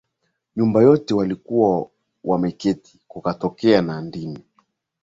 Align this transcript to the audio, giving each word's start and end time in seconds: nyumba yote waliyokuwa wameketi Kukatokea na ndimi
nyumba 0.55 0.81
yote 0.81 1.13
waliyokuwa 1.13 1.89
wameketi 2.23 2.99
Kukatokea 3.07 3.81
na 3.81 4.01
ndimi 4.01 4.43